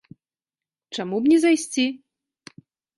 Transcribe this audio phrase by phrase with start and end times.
[0.97, 1.87] Чаму б не зайсці?